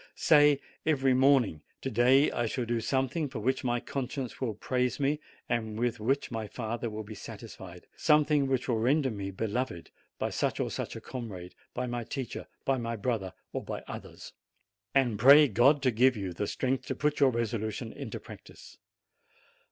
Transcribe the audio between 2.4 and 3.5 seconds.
shall do something for